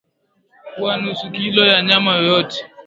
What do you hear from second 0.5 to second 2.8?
Chukua nusu kilo ya nyama yoyote